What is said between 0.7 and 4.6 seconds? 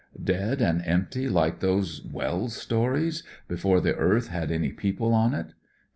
empty like those Wells stories— before the earth had